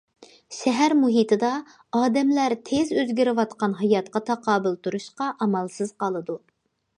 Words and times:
شەھەر 0.59 0.93
مۇھىتىدا 1.01 1.51
ئادەملەر 1.99 2.55
تېز 2.69 2.95
ئۆزگىرىۋاتقان 3.01 3.77
ھاياتقا 3.83 4.23
تاقابىل 4.31 4.81
تۇرۇشقا 4.89 5.29
ئامالسىز 5.47 5.95
قالىدۇ. 6.05 6.41